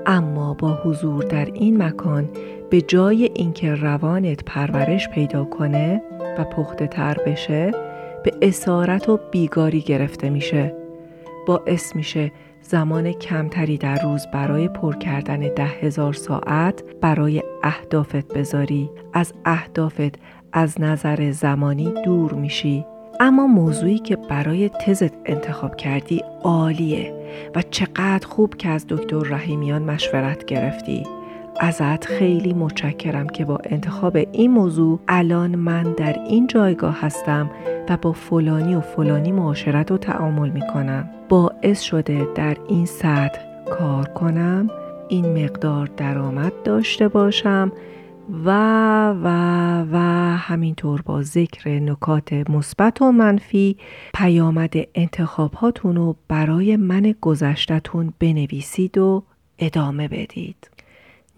اما 0.08 0.54
با 0.54 0.74
حضور 0.84 1.24
در 1.24 1.46
این 1.46 1.84
مکان 1.84 2.30
به 2.70 2.82
جای 2.82 3.32
اینکه 3.36 3.76
روانت 3.76 4.44
پرورش 4.46 5.10
پیدا 5.10 5.46
کنه 5.46 6.02
و 6.38 6.44
پخته 6.44 6.88
تر 6.88 7.18
بشه 7.26 7.72
به 8.24 8.32
اسارت 8.42 9.10
و 9.10 9.20
بیگاری 9.32 9.82
گرفته 9.82 10.30
میشه. 10.30 10.76
باعث 11.48 11.96
میشه 11.96 12.32
زمان 12.62 13.12
کمتری 13.12 13.78
در 13.78 14.02
روز 14.04 14.28
برای 14.34 14.68
پر 14.68 14.96
کردن 14.96 15.40
ده 15.40 15.64
هزار 15.64 16.14
ساعت 16.14 16.84
برای 17.02 17.44
اهدافت 17.64 18.34
بذاری. 18.34 18.90
از 19.14 19.34
اهدافت 19.46 20.20
از 20.54 20.82
نظر 20.82 21.32
زمانی 21.32 21.94
دور 22.06 22.34
میشی. 22.34 22.86
اما 23.20 23.48
موضوعی 23.48 24.00
که 24.00 24.16
برای 24.16 24.70
تزت 24.70 25.12
انتخاب 25.26 25.76
کردی 25.76 26.24
عالیه 26.44 27.14
و 27.56 27.62
چقدر 27.62 28.28
خوب 28.28 28.56
که 28.56 28.70
از 28.70 28.86
دکتر 28.90 29.20
رحیمیان 29.20 29.84
مشورت 29.84 30.46
گرفتی 30.46 31.04
ازت 31.60 32.06
خیلی 32.06 32.54
متشکرم 32.54 33.30
که 33.30 33.46
با 33.46 33.60
انتخاب 33.64 34.18
این 34.32 34.52
موضوع 34.52 35.00
الان 35.08 35.56
من 35.56 35.84
در 35.84 36.14
این 36.14 36.48
جایگاه 36.48 37.02
هستم 37.02 37.52
و 37.90 37.98
با 37.98 38.12
فلانی 38.12 38.76
و 38.76 38.82
فلانی 38.82 39.32
معاشرت 39.32 39.92
و 39.92 39.98
تعامل 39.98 40.50
می 40.50 40.68
کنم. 40.74 41.10
باعث 41.30 41.82
شده 41.82 42.28
در 42.36 42.58
این 42.68 42.86
سطح 42.86 43.40
کار 43.70 44.06
کنم 44.06 44.70
این 45.10 45.44
مقدار 45.44 45.90
درآمد 45.98 46.54
داشته 46.64 47.08
باشم 47.08 47.72
و 48.29 48.50
و 49.10 49.27
و 49.91 49.98
همینطور 50.38 51.01
با 51.01 51.22
ذکر 51.22 51.69
نکات 51.69 52.34
مثبت 52.34 53.01
و 53.01 53.12
منفی 53.12 53.77
پیامد 54.13 54.74
انتخاب 54.96 55.53
هاتون 55.53 55.96
رو 55.96 56.15
برای 56.27 56.75
من 56.75 57.15
گذشتتون 57.22 58.13
بنویسید 58.19 58.98
و 58.98 59.24
ادامه 59.60 60.07
بدید. 60.07 60.69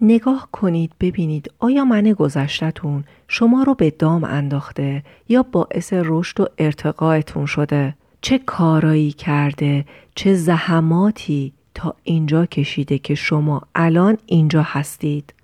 نگاه 0.00 0.48
کنید 0.52 0.92
ببینید 1.00 1.50
آیا 1.58 1.84
من 1.84 2.12
گذشتتون 2.12 3.04
شما 3.28 3.62
رو 3.62 3.74
به 3.74 3.90
دام 3.90 4.24
انداخته 4.24 5.02
یا 5.28 5.42
باعث 5.42 5.92
رشد 5.96 6.40
و 6.40 6.46
ارتقایتون 6.58 7.46
شده؟ 7.46 7.94
چه 8.20 8.38
کارایی 8.38 9.12
کرده؟ 9.12 9.84
چه 10.14 10.34
زحماتی 10.34 11.52
تا 11.74 11.94
اینجا 12.02 12.46
کشیده 12.46 12.98
که 12.98 13.14
شما 13.14 13.62
الان 13.74 14.18
اینجا 14.26 14.62
هستید؟ 14.62 15.34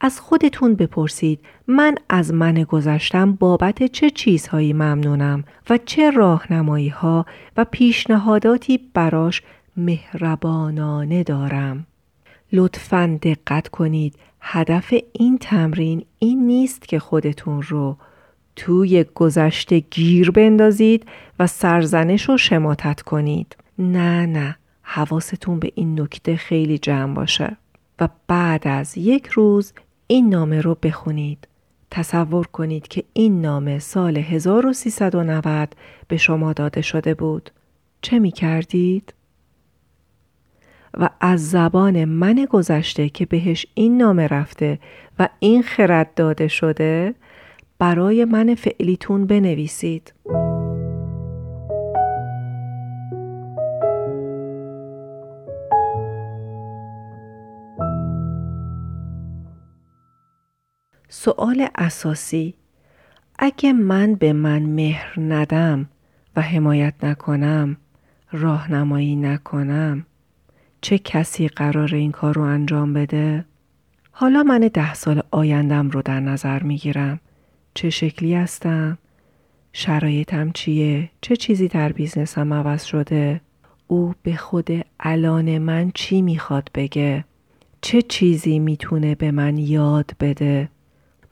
از 0.00 0.20
خودتون 0.20 0.74
بپرسید 0.74 1.40
من 1.66 1.94
از 2.08 2.32
من 2.34 2.54
گذشتم 2.54 3.32
بابت 3.32 3.92
چه 3.92 4.10
چیزهایی 4.10 4.72
ممنونم 4.72 5.44
و 5.70 5.78
چه 5.78 6.10
راهنمایی 6.10 6.88
ها 6.88 7.26
و 7.56 7.64
پیشنهاداتی 7.64 8.80
براش 8.94 9.42
مهربانانه 9.76 11.22
دارم. 11.22 11.86
لطفا 12.52 13.18
دقت 13.22 13.68
کنید 13.68 14.14
هدف 14.40 14.94
این 15.12 15.38
تمرین 15.38 16.04
این 16.18 16.46
نیست 16.46 16.88
که 16.88 16.98
خودتون 16.98 17.62
رو 17.62 17.96
توی 18.56 19.04
گذشته 19.14 19.78
گیر 19.78 20.30
بندازید 20.30 21.06
و 21.38 21.46
سرزنش 21.46 22.28
رو 22.28 22.38
شماتت 22.38 23.02
کنید. 23.02 23.56
نه 23.78 24.26
نه 24.26 24.56
حواستون 24.82 25.58
به 25.58 25.72
این 25.74 26.00
نکته 26.00 26.36
خیلی 26.36 26.78
جمع 26.78 27.14
باشه 27.14 27.56
و 28.00 28.08
بعد 28.28 28.68
از 28.68 28.98
یک 28.98 29.26
روز 29.26 29.72
این 30.10 30.28
نامه 30.28 30.60
رو 30.60 30.76
بخونید 30.82 31.48
تصور 31.90 32.46
کنید 32.46 32.88
که 32.88 33.04
این 33.12 33.40
نامه 33.40 33.78
سال 33.78 34.16
1390 34.16 35.74
به 36.08 36.16
شما 36.16 36.52
داده 36.52 36.80
شده 36.80 37.14
بود 37.14 37.50
چه 38.02 38.18
می 38.18 38.30
کردید؟ 38.30 39.14
و 40.94 41.10
از 41.20 41.50
زبان 41.50 42.04
من 42.04 42.46
گذشته 42.50 43.08
که 43.08 43.26
بهش 43.26 43.66
این 43.74 43.96
نامه 43.96 44.26
رفته 44.26 44.78
و 45.18 45.28
این 45.38 45.62
خرد 45.62 46.14
داده 46.14 46.48
شده 46.48 47.14
برای 47.78 48.24
من 48.24 48.54
فعلیتون 48.54 49.26
بنویسید. 49.26 50.12
سوال 61.12 61.68
اساسی 61.74 62.54
اگه 63.38 63.72
من 63.72 64.14
به 64.14 64.32
من 64.32 64.62
مهر 64.62 65.14
ندم 65.18 65.88
و 66.36 66.40
حمایت 66.40 66.94
نکنم 67.02 67.76
راهنمایی 68.32 69.16
نکنم 69.16 70.06
چه 70.80 70.98
کسی 70.98 71.48
قرار 71.48 71.94
این 71.94 72.12
کار 72.12 72.34
رو 72.34 72.42
انجام 72.42 72.92
بده؟ 72.92 73.44
حالا 74.10 74.42
من 74.42 74.70
ده 74.74 74.94
سال 74.94 75.22
آیندم 75.30 75.90
رو 75.90 76.02
در 76.02 76.20
نظر 76.20 76.62
می 76.62 76.76
گیرم. 76.76 77.20
چه 77.74 77.90
شکلی 77.90 78.34
هستم؟ 78.34 78.98
شرایطم 79.72 80.50
چیه؟ 80.50 81.10
چه 81.20 81.36
چیزی 81.36 81.68
در 81.68 81.92
بیزنسم 81.92 82.54
عوض 82.54 82.84
شده؟ 82.84 83.40
او 83.86 84.14
به 84.22 84.36
خود 84.36 84.70
الان 85.00 85.58
من 85.58 85.90
چی 85.94 86.22
می‌خواد 86.22 86.70
بگه؟ 86.74 87.24
چه 87.80 88.02
چیزی 88.02 88.58
می‌تونه 88.58 89.14
به 89.14 89.30
من 89.30 89.58
یاد 89.58 90.10
بده؟ 90.20 90.68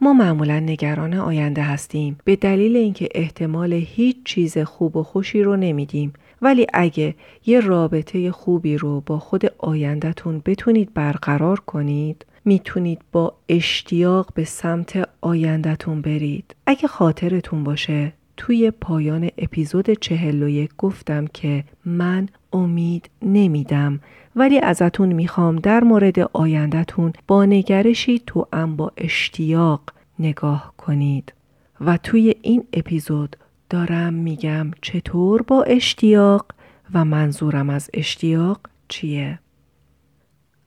ما 0.01 0.13
معمولا 0.13 0.61
نگران 0.61 1.15
آینده 1.15 1.63
هستیم. 1.63 2.19
به 2.25 2.37
دلیل 2.37 2.77
اینکه 2.77 3.09
احتمال 3.15 3.73
هیچ 3.73 4.17
چیز 4.25 4.59
خوب 4.59 4.97
و 4.97 5.03
خوشی 5.03 5.43
رو 5.43 5.57
نمیدیم. 5.57 6.13
ولی 6.43 6.67
اگه 6.75 7.15
یه 7.47 7.61
رابطه 7.61 8.33
خوبی 8.33 8.77
رو 8.77 9.01
با 9.07 9.19
خود 9.19 9.53
آیندهتون 9.59 10.43
بتونید 10.47 10.95
برقرار 10.95 11.61
کنید 11.61 12.27
می‌تونید 12.45 13.01
با 13.13 13.35
اشتیاق 13.49 14.31
به 14.35 14.45
سمت 14.45 15.09
آیندهتون 15.21 16.03
برید. 16.03 16.57
اگه 16.67 16.89
خاطرتون 16.89 17.65
باشه 17.65 18.13
توی 18.39 18.71
پایان 18.71 19.31
اپیزود 19.39 19.91
چهل 19.91 20.43
و 20.43 20.49
یک 20.49 20.71
گفتم 20.79 21.27
که 21.27 21.65
من 21.85 22.29
امید 22.53 23.11
نمیدم 23.23 24.01
ولی 24.37 24.59
ازتون 24.59 25.13
می‌خوام 25.13 25.57
در 25.57 25.85
مورد 25.85 26.19
آیندهتون 26.19 27.13
با 27.27 27.45
نگرشی 27.45 28.23
تو 28.27 28.47
ام 28.53 28.77
با 28.77 28.93
اشتیاق 28.97 29.81
نگاه 30.19 30.75
کنید 30.77 31.33
و 31.81 31.97
توی 31.97 32.35
این 32.43 32.65
اپیزود 32.73 33.37
دارم 33.71 34.15
میگم 34.15 34.71
چطور 34.83 35.43
با 35.43 35.63
اشتیاق 35.63 36.47
و 36.95 37.05
منظورم 37.05 37.71
از 37.71 37.91
اشتیاق 37.95 38.61
چیه؟ 38.89 39.39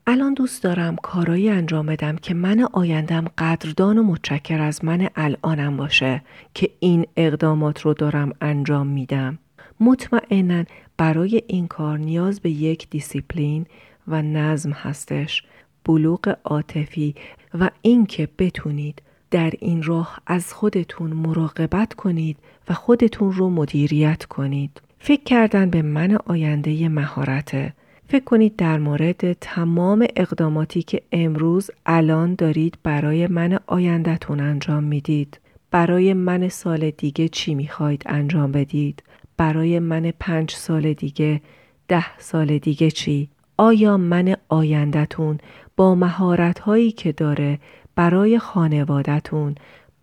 الان 0.08 0.34
دوست 0.34 0.64
دارم 0.64 0.96
کارایی 0.96 1.50
انجام 1.50 1.86
بدم 1.86 2.16
که 2.16 2.34
من 2.34 2.68
آیندم 2.74 3.26
قدردان 3.38 3.98
و 3.98 4.04
متشکر 4.04 4.62
از 4.62 4.86
من 4.86 5.10
الانم 5.16 5.78
باشه 5.78 6.22
که 6.54 6.70
این 6.80 7.06
اقدامات 7.18 7.82
رو 7.82 7.94
دارم 7.94 8.34
انجام 8.42 8.88
میدم. 8.88 9.40
مطمئنا 9.80 10.64
برای 10.98 11.44
این 11.48 11.68
کار 11.68 11.98
نیاز 11.98 12.40
به 12.40 12.50
یک 12.50 12.90
دیسیپلین 12.90 13.66
و 14.08 14.22
نظم 14.22 14.72
هستش. 14.72 15.44
بلوغ 15.86 16.38
عاطفی 16.44 17.16
و 17.60 17.70
اینکه 17.82 18.30
بتونید 18.40 19.02
در 19.32 19.52
این 19.60 19.84
راه 19.84 20.20
از 20.28 20.54
خودتون 20.54 21.14
مراقبت 21.14 21.94
کنید 21.94 22.38
و 22.70 22.74
خودتون 22.74 23.32
رو 23.32 23.50
مدیریت 23.50 24.26
کنید. 24.26 24.82
فکر 25.00 25.24
کردن 25.24 25.70
به 25.70 25.82
من 25.82 26.18
آینده 26.26 26.90
مهارته. 26.90 27.74
فکر 28.12 28.24
کنید 28.24 28.56
در 28.56 28.78
مورد 28.78 29.34
تمام 29.34 30.08
اقداماتی 30.16 30.84
که 30.84 31.02
امروز 31.12 31.72
الان 31.86 32.36
دارید 32.36 32.78
برای 32.84 33.28
من 33.28 33.60
آیندهتون 33.68 34.40
انجام 34.40 34.84
می‌دید. 34.84 35.40
برای 35.72 36.14
من 36.14 36.50
سال 36.50 36.90
دیگه 36.90 37.28
چی 37.28 37.56
می‌خواید 37.56 38.04
انجام 38.06 38.52
بدید؟ 38.52 39.04
برای 39.38 39.80
من 39.80 40.14
پنج 40.20 40.52
سال 40.52 40.94
دیگه 40.94 41.42
ده 41.88 42.18
سال 42.20 42.58
دیگه 42.58 42.92
چی؟ 42.92 43.30
آیا 43.58 43.98
من 43.98 44.36
آیندهتون 44.50 45.38
با 45.78 45.96
مهارت 45.96 46.60
هایی 46.60 46.92
که 46.92 47.12
داره 47.12 47.60
برای 47.96 48.40
خانوادتون 48.40 49.56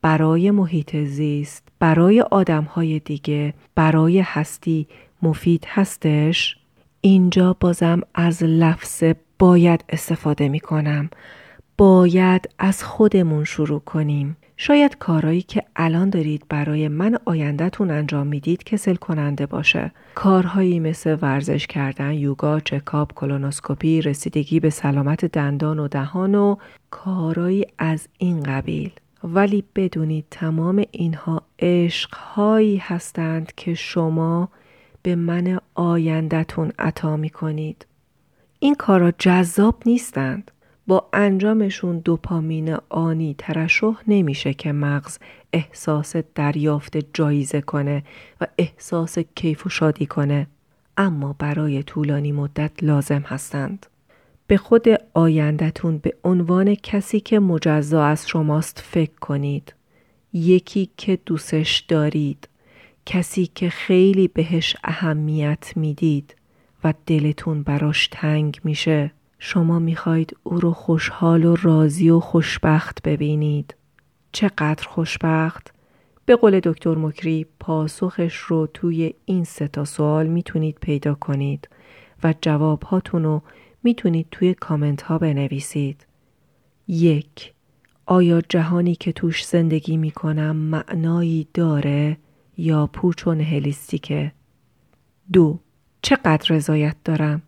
برای 0.02 0.50
محیط 0.50 0.96
زیست 0.96 1.68
برای 1.78 2.20
آدم 2.20 2.64
های 2.64 2.98
دیگه 2.98 3.54
برای 3.74 4.20
هستی 4.20 4.86
مفید 5.22 5.64
هستش 5.68 6.57
اینجا 7.00 7.56
بازم 7.60 8.00
از 8.14 8.42
لفظ 8.42 9.04
باید 9.38 9.84
استفاده 9.88 10.48
می 10.48 10.60
کنم 10.60 11.10
باید 11.78 12.48
از 12.58 12.84
خودمون 12.84 13.44
شروع 13.44 13.80
کنیم 13.80 14.36
شاید 14.56 14.98
کارهایی 14.98 15.42
که 15.42 15.62
الان 15.76 16.10
دارید 16.10 16.44
برای 16.48 16.88
من 16.88 17.18
آیندهتون 17.24 17.90
انجام 17.90 18.26
می‌دید 18.26 18.64
کسل 18.64 18.94
کننده 18.94 19.46
باشه. 19.46 19.92
کارهایی 20.14 20.80
مثل 20.80 21.16
ورزش 21.22 21.66
کردن، 21.66 22.12
یوگا، 22.12 22.60
چکاپ، 22.60 23.14
کلونوسکوپی، 23.14 24.02
رسیدگی 24.02 24.60
به 24.60 24.70
سلامت 24.70 25.24
دندان 25.24 25.78
و 25.78 25.88
دهان 25.88 26.34
و 26.34 26.56
کارهایی 26.90 27.66
از 27.78 28.08
این 28.18 28.42
قبیل. 28.42 28.90
ولی 29.24 29.64
بدونید 29.76 30.24
تمام 30.30 30.84
اینها 30.90 31.42
عشقهایی 31.58 32.76
هستند 32.76 33.52
که 33.56 33.74
شما 33.74 34.48
به 35.08 35.14
من 35.14 35.60
آیندهتون 35.74 36.72
عطا 36.78 37.16
می 37.16 37.30
کنید. 37.30 37.86
این 38.58 38.74
کارا 38.74 39.10
جذاب 39.18 39.82
نیستند. 39.86 40.50
با 40.86 41.08
انجامشون 41.12 41.98
دوپامین 41.98 42.76
آنی 42.88 43.34
ترشح 43.38 43.92
نمیشه 44.08 44.54
که 44.54 44.72
مغز 44.72 45.18
احساس 45.52 46.16
دریافت 46.34 46.96
جایزه 47.14 47.60
کنه 47.60 48.02
و 48.40 48.46
احساس 48.58 49.18
کیف 49.18 49.66
و 49.66 49.68
شادی 49.68 50.06
کنه 50.06 50.46
اما 50.96 51.36
برای 51.38 51.82
طولانی 51.82 52.32
مدت 52.32 52.72
لازم 52.82 53.22
هستند. 53.26 53.86
به 54.46 54.56
خود 54.56 54.86
آیندهتون 55.14 55.98
به 55.98 56.14
عنوان 56.24 56.74
کسی 56.74 57.20
که 57.20 57.38
مجزا 57.38 58.04
از 58.04 58.28
شماست 58.28 58.80
فکر 58.86 59.18
کنید. 59.20 59.74
یکی 60.32 60.90
که 60.96 61.18
دوستش 61.26 61.78
دارید. 61.78 62.47
کسی 63.10 63.46
که 63.46 63.70
خیلی 63.70 64.28
بهش 64.28 64.76
اهمیت 64.84 65.72
می‌دید 65.76 66.36
و 66.84 66.94
دلتون 67.06 67.62
براش 67.62 68.08
تنگ 68.12 68.60
میشه. 68.64 69.12
شما 69.38 69.78
می‌خواید 69.78 70.36
او 70.42 70.60
رو 70.60 70.72
خوشحال 70.72 71.44
و 71.44 71.56
راضی 71.62 72.10
و 72.10 72.20
خوشبخت 72.20 73.02
ببینید. 73.02 73.74
چقدر 74.32 74.88
خوشبخت؟ 74.88 75.74
به 76.26 76.36
قول 76.36 76.60
دکتر 76.60 76.94
مکری 76.94 77.46
پاسخش 77.60 78.36
رو 78.36 78.66
توی 78.74 79.14
این 79.24 79.44
سه 79.44 79.68
تا 79.68 79.84
سوال 79.84 80.26
می‌تونید 80.26 80.78
پیدا 80.80 81.14
کنید 81.14 81.68
و 82.24 82.34
جوابهاتون 82.40 83.24
رو 83.24 83.42
می‌تونید 83.82 84.26
توی 84.30 84.54
کامنت 84.54 85.02
ها 85.02 85.18
بنویسید. 85.18 86.06
یک 86.88 87.52
آیا 88.06 88.40
جهانی 88.48 88.94
که 88.94 89.12
توش 89.12 89.46
زندگی 89.46 89.96
می‌کنم 89.96 90.56
معنایی 90.56 91.48
داره 91.54 92.16
یا 92.58 92.86
پوچ 92.86 93.26
و 93.26 93.34
نهلیستیکه؟ 93.34 94.32
دو 95.32 95.58
چقدر 96.02 96.54
رضایت 96.54 96.96
دارم؟ 97.04 97.42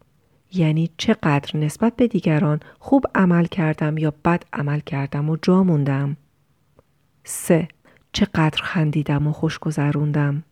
یعنی 0.52 0.90
چقدر 0.96 1.56
نسبت 1.56 1.96
به 1.96 2.06
دیگران 2.06 2.60
خوب 2.78 3.04
عمل 3.14 3.44
کردم 3.44 3.98
یا 3.98 4.14
بد 4.24 4.44
عمل 4.52 4.80
کردم 4.80 5.30
و 5.30 5.36
جا 5.42 5.62
موندم. 5.62 6.16
سه 7.24 7.68
چقدر 8.12 8.62
خندیدم 8.62 9.26
و 9.26 9.32
خوش 9.32 9.58
گذروندم. 9.58 10.42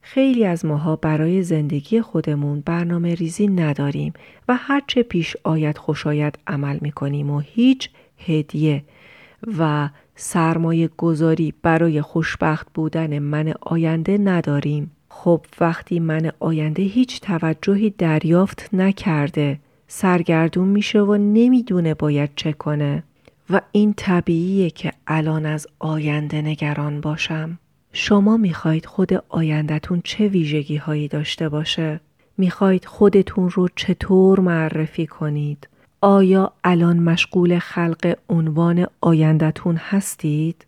خیلی 0.00 0.44
از 0.44 0.64
ماها 0.64 0.96
برای 0.96 1.42
زندگی 1.42 2.00
خودمون 2.00 2.60
برنامه 2.60 3.14
ریزی 3.14 3.46
نداریم 3.46 4.12
و 4.48 4.56
هرچه 4.56 5.02
پیش 5.02 5.36
آید 5.44 5.78
خوشایت 5.78 6.34
عمل 6.46 6.78
می‌کنیم 6.80 7.30
و 7.30 7.38
هیچ 7.38 7.90
هدیه 8.26 8.84
و 9.58 9.88
سرمایه 10.16 10.90
گذاری 10.96 11.54
برای 11.62 12.02
خوشبخت 12.02 12.66
بودن 12.74 13.18
من 13.18 13.54
آینده 13.60 14.18
نداریم. 14.18 14.90
خب 15.08 15.40
وقتی 15.60 16.00
من 16.00 16.32
آینده 16.40 16.82
هیچ 16.82 17.20
توجهی 17.20 17.90
دریافت 17.90 18.68
نکرده 18.72 19.58
سرگردون 19.88 20.68
میشه 20.68 21.00
و 21.00 21.16
نمی‌دونه 21.16 21.94
باید 21.94 22.30
چه 22.36 22.52
کنه. 22.52 23.02
و 23.50 23.60
این 23.72 23.94
طبیعیه 23.96 24.70
که 24.70 24.92
الان 25.06 25.46
از 25.46 25.66
آینده 25.78 26.42
نگران 26.42 27.00
باشم. 27.00 27.58
شما 27.92 28.36
می‌خواید 28.36 28.86
خود 28.86 29.24
آیندهتون 29.28 30.00
چه 30.04 30.28
ویژگی 30.28 30.76
هایی 30.76 31.08
داشته 31.08 31.48
باشه؟ 31.48 32.00
می‌خواید 32.38 32.84
خودتون 32.84 33.50
رو 33.50 33.68
چطور 33.76 34.40
معرفی 34.40 35.06
کنید؟ 35.06 35.68
آیا 36.04 36.52
الان 36.64 36.98
مشغول 36.98 37.58
خلق 37.58 38.16
عنوان 38.28 38.86
آیندهتون 39.00 39.76
هستید؟ 39.76 40.66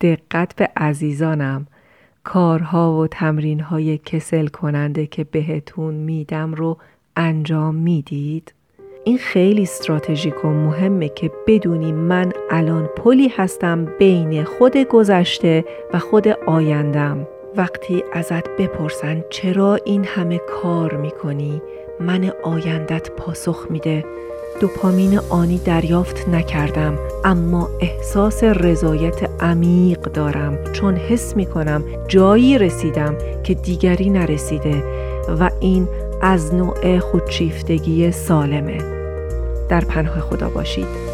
دقت 0.00 0.56
به 0.56 0.68
عزیزانم 0.76 1.66
کارها 2.24 2.98
و 2.98 3.06
تمرینهای 3.06 3.98
کسل 3.98 4.46
کننده 4.46 5.06
که 5.06 5.24
بهتون 5.24 5.94
میدم 5.94 6.54
رو 6.54 6.78
انجام 7.16 7.74
می‌دید؟ 7.74 8.54
این 9.04 9.18
خیلی 9.18 9.62
استراتژیک 9.62 10.44
و 10.44 10.48
مهمه 10.48 11.08
که 11.08 11.30
بدونی 11.46 11.92
من 11.92 12.32
الان 12.50 12.86
پلی 12.86 13.28
هستم 13.28 13.84
بین 13.84 14.44
خود 14.44 14.76
گذشته 14.76 15.64
و 15.92 15.98
خود 15.98 16.28
آیندم 16.28 17.26
وقتی 17.56 18.04
ازت 18.12 18.48
بپرسن 18.48 19.24
چرا 19.30 19.74
این 19.84 20.04
همه 20.04 20.40
کار 20.62 20.96
می‌کنی 20.96 21.62
من 22.00 22.32
آیندت 22.42 23.10
پاسخ 23.10 23.66
میده 23.70 24.04
دوپامین 24.60 25.18
آنی 25.18 25.58
دریافت 25.58 26.28
نکردم 26.28 26.98
اما 27.24 27.68
احساس 27.80 28.44
رضایت 28.44 29.30
عمیق 29.40 30.00
دارم 30.00 30.72
چون 30.72 30.96
حس 30.96 31.36
می 31.36 31.46
کنم 31.46 31.84
جایی 32.08 32.58
رسیدم 32.58 33.14
که 33.44 33.54
دیگری 33.54 34.10
نرسیده 34.10 34.82
و 35.40 35.50
این 35.60 35.88
از 36.22 36.54
نوع 36.54 36.98
خودشیفتگی 36.98 38.12
سالمه. 38.12 38.78
در 39.68 39.80
پناه 39.80 40.20
خدا 40.20 40.48
باشید. 40.48 41.05